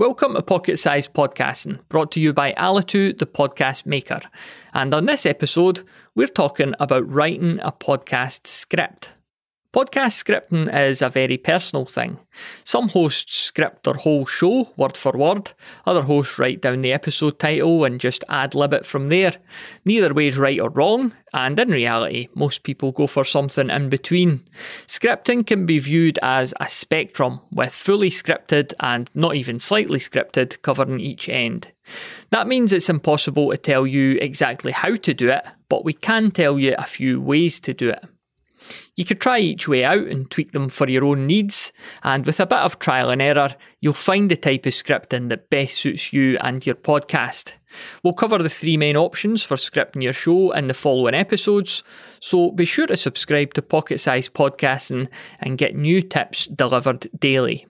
[0.00, 4.22] Welcome to Pocket-Sized Podcasting, brought to you by Alitu, the podcast maker.
[4.72, 5.82] And on this episode,
[6.14, 9.10] we're talking about writing a podcast script.
[9.72, 12.18] Podcast scripting is a very personal thing.
[12.64, 15.52] Some hosts script their whole show word for word,
[15.86, 19.34] other hosts write down the episode title and just ad lib it from there.
[19.84, 23.88] Neither way is right or wrong, and in reality, most people go for something in
[23.88, 24.42] between.
[24.88, 30.60] Scripting can be viewed as a spectrum, with fully scripted and not even slightly scripted
[30.62, 31.70] covering each end.
[32.30, 36.32] That means it's impossible to tell you exactly how to do it, but we can
[36.32, 38.04] tell you a few ways to do it.
[39.00, 41.72] You could try each way out and tweak them for your own needs,
[42.02, 45.48] and with a bit of trial and error, you'll find the type of scripting that
[45.48, 47.54] best suits you and your podcast.
[48.02, 51.82] We'll cover the three main options for scripting your show in the following episodes,
[52.20, 55.08] so be sure to subscribe to Pocket-Sized Podcasting
[55.40, 57.66] and get new tips delivered daily.